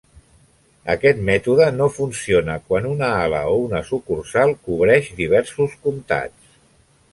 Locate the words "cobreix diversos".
4.65-5.79